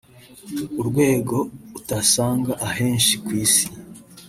urwego 0.79 1.37
utasanga 1.79 2.51
ahenshi 2.67 3.13
ku 3.23 3.29
isi 3.43 3.65